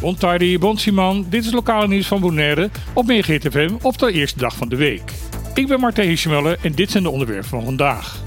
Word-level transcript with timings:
Bon 0.00 0.14
tardi, 0.14 0.58
bon 0.58 0.78
Simon. 0.78 1.26
Dit 1.28 1.44
is 1.44 1.52
lokale 1.52 1.88
nieuws 1.88 2.06
van 2.06 2.20
Bonaire 2.20 2.70
op 2.92 3.06
Megahit 3.06 3.46
FM 3.50 3.70
op 3.82 3.98
de 3.98 4.12
eerste 4.12 4.38
dag 4.38 4.56
van 4.56 4.68
de 4.68 4.76
week. 4.76 5.12
Ik 5.54 5.66
ben 5.66 5.80
Martijn 5.80 6.08
Hischemuller 6.08 6.58
en 6.62 6.72
dit 6.72 6.90
zijn 6.90 7.02
de 7.02 7.10
onderwerpen 7.10 7.48
van 7.48 7.64
vandaag. 7.64 8.22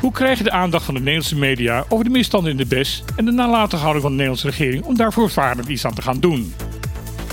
Hoe 0.00 0.12
krijg 0.12 0.38
je 0.38 0.44
de 0.44 0.50
aandacht 0.50 0.84
van 0.84 0.94
de 0.94 1.00
Nederlandse 1.00 1.36
media 1.36 1.84
over 1.88 2.04
de 2.04 2.10
misstanden 2.10 2.50
in 2.50 2.56
de 2.56 2.66
BES 2.66 3.04
en 3.16 3.24
de 3.24 3.30
nalatige 3.30 3.82
houding 3.82 4.02
van 4.02 4.10
de 4.10 4.16
Nederlandse 4.16 4.50
regering 4.50 4.84
om 4.84 4.96
daar 4.96 5.12
voortvarend 5.12 5.68
iets 5.68 5.84
aan 5.84 5.94
te 5.94 6.02
gaan 6.02 6.20
doen? 6.20 6.54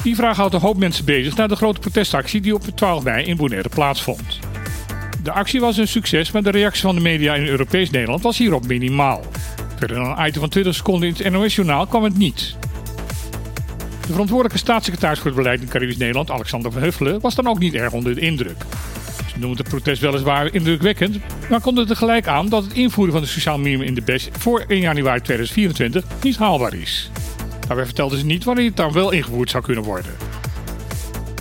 Die 0.04 0.16
vraag 0.16 0.38
houdt 0.38 0.54
een 0.54 0.60
hoop 0.60 0.78
mensen 0.78 1.06
bezig 1.06 1.36
na 1.36 1.48
de 1.48 1.56
grote 1.56 1.80
protestactie 1.80 2.42
die 2.42 2.54
op 2.54 2.64
12 2.76 3.04
mei 3.04 3.26
in 3.26 3.38
Bonaire 3.38 3.70
plaatsvond. 3.70 4.40
De 5.24 5.32
actie 5.32 5.60
was 5.60 5.78
een 5.78 5.88
succes, 5.88 6.32
maar 6.32 6.44
de 6.44 6.52
reactie 6.52 6.82
van 6.82 6.96
de 6.96 7.02
media 7.02 7.36
in 7.36 7.48
Europees 7.48 7.90
Nederland 7.90 8.24
was 8.24 8.38
hierop 8.38 8.68
minimaal. 8.68 9.22
Verder 9.86 10.04
dan 10.04 10.18
een 10.18 10.28
item 10.28 10.40
van 10.40 10.50
20 10.50 10.76
seconden 10.76 11.08
in 11.08 11.16
het 11.18 11.32
NOS-journaal 11.32 11.88
kwam 11.88 12.04
het 12.04 12.18
niet. 12.18 12.56
De 14.02 14.12
verantwoordelijke 14.12 14.58
staatssecretaris 14.58 15.18
voor 15.18 15.28
het 15.28 15.36
beleid 15.36 15.62
in 15.62 15.68
Caribisch 15.68 15.98
Nederland, 15.98 16.32
Alexander 16.32 16.72
van 16.72 16.82
Huffelen, 16.82 17.22
was 17.22 17.36
dan 17.36 17.48
ook 17.48 17.60
niet 17.60 17.74
erg 17.74 17.92
onder 17.92 18.16
de 18.16 18.22
indruk. 18.22 18.66
Ze 19.32 19.40
noemde 19.40 19.58
het 19.58 19.70
protest 19.70 20.02
weliswaar 20.02 20.54
indrukwekkend, 20.54 21.18
maar 21.50 21.62
kon 21.62 21.78
er 21.78 21.88
tegelijk 21.88 22.28
aan 22.28 22.50
dat 22.50 22.64
het 22.64 22.74
invoeren 22.74 23.14
van 23.14 23.22
de 23.22 23.28
sociaal 23.28 23.58
minimum 23.58 23.88
in 23.88 23.94
de 23.94 24.02
BES 24.02 24.30
voor 24.32 24.64
1 24.68 24.80
januari 24.80 25.22
2024 25.22 26.04
niet 26.22 26.38
haalbaar 26.38 26.74
is. 26.74 27.12
Daarbij 27.68 27.86
vertelde 27.86 28.18
ze 28.18 28.26
niet 28.26 28.44
wanneer 28.44 28.66
het 28.66 28.78
dan 28.78 28.92
wel 28.92 29.12
ingevoerd 29.12 29.50
zou 29.50 29.64
kunnen 29.64 29.84
worden. 29.84 30.12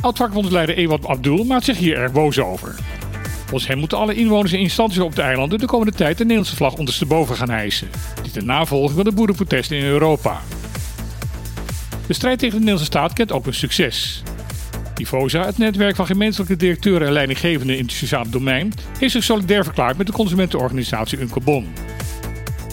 Oud-vakbondsleider 0.00 0.76
Ewad 0.76 1.06
Abdul 1.06 1.44
maakt 1.44 1.64
zich 1.64 1.78
hier 1.78 1.96
erg 1.96 2.12
boos 2.12 2.38
over. 2.38 2.74
Volgens 3.46 3.66
hem 3.66 3.78
moeten 3.78 3.98
alle 3.98 4.14
inwoners 4.14 4.52
en 4.52 4.58
instanties 4.58 4.98
op 4.98 5.14
de 5.14 5.22
eilanden 5.22 5.58
de 5.58 5.66
komende 5.66 5.92
tijd 5.92 6.16
de 6.18 6.22
Nederlandse 6.22 6.56
vlag 6.56 6.74
ondersteboven 6.74 7.36
gaan 7.36 7.50
hijsen. 7.50 7.88
Dit 8.22 8.36
in 8.36 8.46
navolging 8.46 8.94
van 8.94 9.04
de 9.04 9.12
boerenprotesten 9.12 9.76
in 9.76 9.84
Europa. 9.84 10.40
De 12.06 12.14
strijd 12.14 12.38
tegen 12.38 12.54
de 12.54 12.64
Nederlandse 12.64 12.92
staat 12.92 13.12
kent 13.12 13.32
ook 13.32 13.46
een 13.46 13.54
succes. 13.54 14.22
Ivosa, 14.96 15.44
het 15.44 15.58
netwerk 15.58 15.96
van 15.96 16.06
gemeentelijke 16.06 16.56
directeuren 16.56 17.06
en 17.06 17.12
leidinggevenden 17.12 17.76
in 17.76 17.82
het 17.82 17.92
sociale 17.92 18.28
domein, 18.28 18.72
heeft 18.98 19.12
zich 19.12 19.24
solidair 19.24 19.64
verklaard 19.64 19.96
met 19.96 20.06
de 20.06 20.12
consumentenorganisatie 20.12 21.20
Uncobon. 21.20 21.72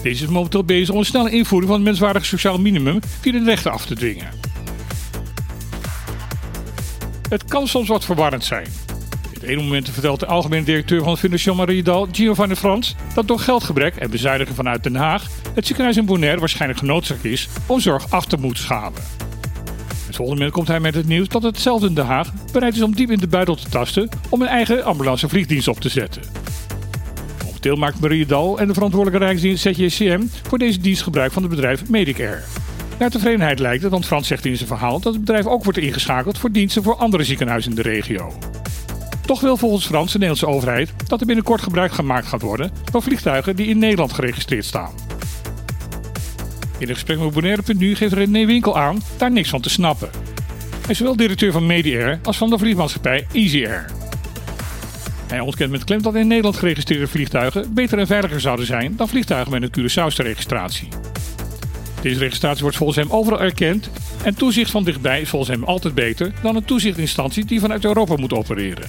Deze 0.02 0.24
is 0.24 0.30
momenteel 0.30 0.64
bezig 0.64 0.90
om 0.90 0.98
een 0.98 1.04
snelle 1.04 1.30
invoering 1.30 1.70
van 1.70 1.80
het 1.80 1.88
menswaardige 1.88 2.26
sociaal 2.26 2.58
minimum 2.58 3.00
via 3.20 3.32
de 3.32 3.44
rechten 3.44 3.72
af 3.72 3.86
te 3.86 3.94
dwingen. 3.94 4.28
Het 7.28 7.44
kan 7.44 7.68
soms 7.68 7.88
wat 7.88 8.04
verwarrend 8.04 8.44
zijn. 8.44 8.66
Het 9.42 9.50
ene 9.50 9.62
moment 9.62 9.90
vertelt 9.90 10.20
de 10.20 10.26
algemene 10.26 10.64
directeur 10.64 11.00
van 11.00 11.10
het 11.10 11.18
Financieel 11.18 11.54
Mariedal, 11.54 12.08
Giovanni 12.12 12.54
Frans, 12.54 12.94
dat 13.14 13.28
door 13.28 13.38
geldgebrek 13.38 13.96
en 13.96 14.10
bezuinigen 14.10 14.54
vanuit 14.54 14.82
Den 14.82 14.94
Haag 14.94 15.26
het 15.54 15.66
ziekenhuis 15.66 15.96
in 15.96 16.04
Bonaire 16.04 16.40
waarschijnlijk 16.40 16.78
genoodzaakt 16.80 17.24
is 17.24 17.48
om 17.66 17.80
zorg 17.80 18.10
af 18.10 18.26
te 18.26 18.36
moeten 18.36 18.62
schalen. 18.62 19.02
Het 20.06 20.16
volgende 20.16 20.34
moment 20.34 20.52
komt 20.52 20.68
hij 20.68 20.80
met 20.80 20.94
het 20.94 21.06
nieuws 21.06 21.28
dat 21.28 21.42
hetzelfde 21.42 21.86
in 21.86 21.94
Den 21.94 22.06
Haag 22.06 22.32
bereid 22.52 22.74
is 22.74 22.82
om 22.82 22.94
diep 22.94 23.10
in 23.10 23.18
de 23.18 23.26
buidel 23.26 23.54
te 23.54 23.68
tasten 23.68 24.08
om 24.28 24.42
een 24.42 24.48
eigen 24.48 24.84
ambulance 24.84 25.28
vliegdienst 25.28 25.68
op 25.68 25.80
te 25.80 25.88
zetten. 25.88 26.22
Momenteel 27.44 27.76
maakt 27.76 28.00
Mariedal 28.00 28.58
en 28.58 28.66
de 28.66 28.74
verantwoordelijke 28.74 29.24
rijksdienst 29.24 29.62
ZJCM 29.62 30.22
voor 30.42 30.58
deze 30.58 30.80
dienst 30.80 31.02
gebruik 31.02 31.32
van 31.32 31.42
het 31.42 31.50
bedrijf 31.50 31.88
Medicair. 31.88 32.44
Naar 32.98 33.10
tevredenheid 33.10 33.58
lijkt 33.58 33.82
het, 33.82 33.92
want 33.92 34.06
Frans 34.06 34.26
zegt 34.26 34.44
in 34.44 34.56
zijn 34.56 34.68
verhaal 34.68 35.00
dat 35.00 35.12
het 35.12 35.24
bedrijf 35.24 35.46
ook 35.46 35.64
wordt 35.64 35.78
ingeschakeld 35.78 36.38
voor 36.38 36.52
diensten 36.52 36.82
voor 36.82 36.96
andere 36.96 37.24
ziekenhuizen 37.24 37.70
in 37.70 37.76
de 37.76 37.82
regio. 37.82 38.32
Toch 39.26 39.40
wil 39.40 39.56
volgens 39.56 39.86
Frans 39.86 40.12
de 40.12 40.18
Nederlandse 40.18 40.56
overheid 40.56 40.92
dat 41.06 41.20
er 41.20 41.26
binnenkort 41.26 41.62
gebruik 41.62 41.92
gemaakt 41.92 42.26
gaat 42.26 42.42
worden 42.42 42.70
van 42.90 43.02
vliegtuigen 43.02 43.56
die 43.56 43.66
in 43.66 43.78
Nederland 43.78 44.12
geregistreerd 44.12 44.64
staan. 44.64 44.90
In 46.78 46.88
een 46.88 46.94
gesprek 46.94 47.18
met 47.18 47.32
Bonaire.nu 47.32 47.94
geeft 47.94 48.12
René 48.12 48.46
Winkel 48.46 48.78
aan 48.78 48.98
daar 49.16 49.32
niks 49.32 49.48
van 49.48 49.60
te 49.60 49.70
snappen. 49.70 50.10
Hij 50.80 50.90
is 50.90 50.98
zowel 50.98 51.16
directeur 51.16 51.52
van 51.52 51.66
Mediair 51.66 52.20
als 52.22 52.36
van 52.36 52.50
de 52.50 52.58
vliegmaatschappij 52.58 53.26
Easy 53.32 53.66
Air. 53.66 53.90
Hij 55.26 55.40
ontkent 55.40 55.70
met 55.70 55.84
klem 55.84 56.02
dat 56.02 56.14
in 56.14 56.26
Nederland 56.26 56.56
geregistreerde 56.56 57.08
vliegtuigen 57.08 57.74
beter 57.74 57.98
en 57.98 58.06
veiliger 58.06 58.40
zouden 58.40 58.66
zijn 58.66 58.96
dan 58.96 59.08
vliegtuigen 59.08 59.52
met 59.52 59.62
een 59.62 59.70
Curaçaose 59.80 60.22
registratie. 60.22 60.88
Deze 62.02 62.18
registratie 62.18 62.62
wordt 62.62 62.76
volgens 62.76 62.98
hem 62.98 63.10
overal 63.10 63.40
erkend 63.40 63.90
en 64.24 64.34
toezicht 64.34 64.70
van 64.70 64.84
dichtbij 64.84 65.20
is 65.20 65.28
volgens 65.28 65.50
hem 65.50 65.64
altijd 65.64 65.94
beter 65.94 66.32
dan 66.42 66.56
een 66.56 66.64
toezichtinstantie 66.64 67.44
die 67.44 67.60
vanuit 67.60 67.84
Europa 67.84 68.16
moet 68.16 68.32
opereren. 68.32 68.88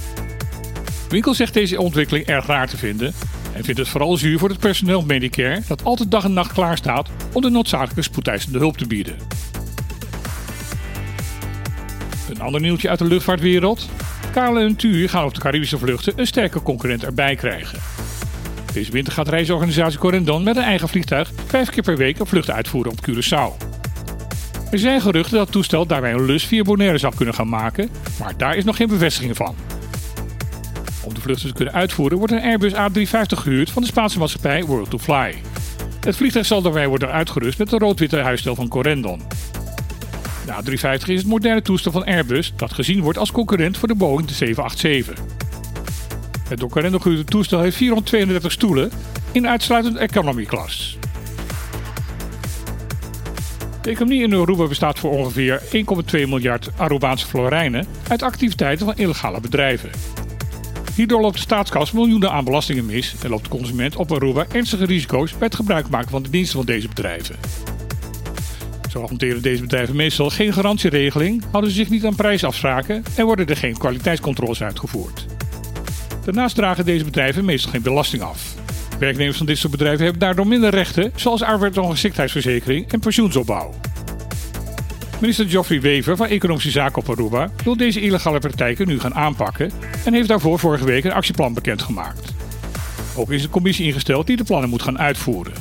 Winkel 1.09 1.34
zegt 1.34 1.53
deze 1.53 1.81
ontwikkeling 1.81 2.25
erg 2.25 2.46
raar 2.46 2.68
te 2.68 2.78
vinden 2.78 3.13
en 3.53 3.63
vindt 3.63 3.79
het 3.79 3.90
vooral 3.90 4.18
zuur 4.18 4.40
voor 4.40 4.50
het 4.50 4.59
personeel 4.59 5.02
Medicare 5.02 5.62
dat 5.68 5.84
altijd 5.84 6.12
dag 6.12 6.23
en 6.23 6.34
nacht 6.34 6.53
klaar 6.53 6.78
staat 6.78 7.09
om 7.34 7.41
de 7.41 7.50
noodzakelijke 7.50 8.02
spoedeisende 8.02 8.57
hulp 8.57 8.78
te 8.78 8.88
bieden. 8.88 9.16
Een 12.29 12.41
ander 12.41 12.62
nieuwtje 12.62 12.90
uit 12.90 13.00
de 13.00 13.06
luchtvaartwereld. 13.06 13.90
KLM 14.31 14.57
en 14.57 14.75
TUI 14.75 15.07
gaan 15.07 15.25
op 15.25 15.34
de 15.34 15.40
Caribische 15.40 15.78
vluchten 15.78 16.13
een 16.16 16.28
sterke 16.28 16.62
concurrent 16.62 17.03
erbij 17.03 17.35
krijgen. 17.35 17.79
Deze 18.73 18.91
winter 18.91 19.13
gaat 19.13 19.28
reisorganisatie 19.28 20.00
Corendon 20.00 20.44
met 20.44 20.56
een 20.56 20.63
eigen 20.63 20.89
vliegtuig 20.89 21.31
vijf 21.45 21.69
keer 21.69 21.84
per 21.84 21.97
week 21.97 22.19
een 22.19 22.25
vlucht 22.25 22.50
uitvoeren 22.50 22.91
op 22.91 23.09
Curaçao. 23.09 23.72
Er 24.72 24.79
zijn 24.79 25.01
geruchten 25.01 25.38
dat 25.38 25.44
het 25.44 25.51
toestel 25.51 25.85
daarbij 25.85 26.13
een 26.13 26.25
lus 26.25 26.45
via 26.45 26.61
Bonaire 26.61 26.97
zou 26.97 27.16
kunnen 27.16 27.34
gaan 27.34 27.50
maken, 27.50 27.89
maar 28.19 28.38
daar 28.38 28.56
is 28.56 28.63
nog 28.63 28.75
geen 28.75 28.88
bevestiging 28.88 29.35
van. 29.35 29.56
Om 31.03 31.13
de 31.13 31.22
vluchten 31.22 31.47
te 31.47 31.53
kunnen 31.53 31.73
uitvoeren 31.73 32.17
wordt 32.17 32.34
een 32.34 32.41
Airbus 32.41 32.73
A350 32.73 33.38
gehuurd 33.38 33.69
van 33.72 33.81
de 33.81 33.88
Spaanse 33.88 34.19
maatschappij 34.19 34.63
World 34.63 34.90
to 34.90 34.97
Fly. 34.97 35.35
Het 36.00 36.16
vliegtuig 36.16 36.45
zal 36.45 36.61
daarbij 36.61 36.88
worden 36.88 37.11
uitgerust 37.11 37.57
met 37.57 37.69
de 37.69 37.78
rood-witte 37.78 38.17
huisstijl 38.17 38.55
van 38.55 38.67
Corendon. 38.67 39.22
De 40.45 40.51
A350 40.51 41.07
is 41.07 41.19
het 41.19 41.25
moderne 41.28 41.61
toestel 41.61 41.91
van 41.91 42.05
Airbus 42.05 42.53
dat 42.55 42.73
gezien 42.73 43.01
wordt 43.01 43.17
als 43.17 43.31
concurrent 43.31 43.78
voor 43.78 43.88
de 43.88 43.95
Boeing 43.95 44.29
787. 44.29 45.42
Het 46.53 46.62
door 46.62 47.24
toestel 47.25 47.62
heeft 47.62 47.78
432 47.78 48.52
stoelen 48.52 48.91
in 49.31 49.47
uitsluitend 49.47 49.97
economy 49.97 50.44
class. 50.44 50.97
De 53.81 53.90
economie 53.90 54.24
in 54.24 54.34
Aruba 54.34 54.68
bestaat 54.68 55.00
voor 55.00 55.12
ongeveer 55.12 55.62
1,2 55.62 55.72
miljard 56.12 56.69
Arubaanse 56.78 57.25
florijnen 57.25 57.86
uit 58.08 58.22
activiteiten 58.22 58.86
van 58.86 58.96
illegale 58.97 59.40
bedrijven. 59.40 59.90
Hierdoor 60.96 61.22
loopt 61.22 61.36
de 61.36 61.41
staatskas 61.41 61.91
miljoenen 61.91 62.31
aan 62.31 62.46
belastingen 62.46 62.85
mis 62.85 63.16
en 63.24 63.30
loopt 63.30 63.44
de 63.44 63.50
consument 63.50 63.96
op 63.96 64.12
Aruba 64.12 64.46
ernstige 64.52 64.85
risico's 64.85 65.31
bij 65.31 65.47
het 65.47 65.56
gebruik 65.56 65.90
maken 65.90 66.09
van 66.09 66.24
de 66.24 66.30
diensten 66.30 66.58
van 66.58 66.66
deze 66.66 66.88
bedrijven. 66.88 67.35
Zo 68.90 69.06
hanteren 69.06 69.41
deze 69.41 69.62
bedrijven 69.62 69.96
meestal 69.96 70.30
geen 70.30 70.53
garantieregeling, 70.53 71.44
houden 71.52 71.72
ze 71.72 71.78
zich 71.78 71.90
niet 71.90 72.06
aan 72.06 72.16
prijsafspraken 72.16 73.03
en 73.16 73.25
worden 73.25 73.47
er 73.47 73.58
geen 73.58 73.78
kwaliteitscontroles 73.78 74.64
uitgevoerd. 74.64 75.25
Daarnaast 76.23 76.56
dragen 76.56 76.85
deze 76.85 77.03
bedrijven 77.03 77.45
meestal 77.45 77.72
geen 77.72 77.81
belasting 77.81 78.22
af. 78.22 78.56
Werknemers 79.00 79.38
van 79.38 79.45
dit 79.45 79.57
soort 79.57 79.72
bedrijven 79.72 80.03
hebben 80.03 80.22
daardoor 80.22 80.47
minder 80.47 80.69
rechten, 80.69 81.11
zoals 81.16 81.41
arbeidsongeschiktheidsverzekering 81.41 82.91
en 82.91 83.00
pensioensopbouw. 83.00 83.73
Minister 85.19 85.50
Geoffrey 85.50 85.81
Wever 85.81 86.16
van 86.16 86.28
Economische 86.28 86.72
Zaken 86.72 87.01
op 87.01 87.09
Aruba 87.09 87.51
wil 87.63 87.78
deze 87.78 88.01
illegale 88.01 88.39
praktijken 88.39 88.88
nu 88.88 89.00
gaan 89.00 89.16
aanpakken 89.16 89.72
en 90.06 90.13
heeft 90.13 90.28
daarvoor 90.28 90.59
vorige 90.59 90.85
week 90.85 91.03
een 91.03 91.11
actieplan 91.11 91.53
bekendgemaakt. 91.53 92.34
Ook 93.16 93.31
is 93.31 93.44
een 93.44 93.50
commissie 93.50 93.85
ingesteld 93.85 94.28
die 94.28 94.38
de 94.38 94.44
plannen 94.44 94.69
moet 94.69 94.81
gaan 94.81 95.00
uitvoeren. 95.00 95.53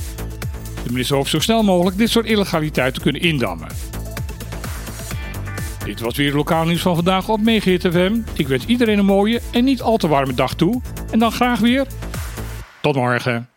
De 0.85 0.91
minister 0.91 1.17
hoopt 1.17 1.29
zo 1.29 1.41
snel 1.41 1.63
mogelijk 1.63 1.99
dit 1.99 2.11
soort 2.11 2.27
illegaliteit 2.27 2.95
te 2.95 3.01
kunnen 3.01 3.21
indammen. 3.21 3.69
Dit 5.85 6.01
was 6.01 6.17
weer 6.17 6.27
het 6.27 6.35
lokaal 6.35 6.65
nieuws 6.65 6.83
van 6.83 6.95
vandaag 6.95 7.29
op 7.29 7.41
Megahit 7.41 7.87
FM. 7.91 8.21
Ik 8.33 8.49
wens 8.49 8.67
iedereen 8.67 8.99
een 8.99 9.05
mooie 9.05 9.41
en 9.53 9.65
niet 9.65 9.83
al 9.83 9.97
te 9.97 10.09
warme 10.09 10.35
dag 10.35 10.55
toe. 10.55 10.81
En 11.11 11.19
dan 11.19 11.33
graag 11.33 11.59
weer. 11.59 11.87
Tot 12.81 12.95
morgen. 12.95 13.52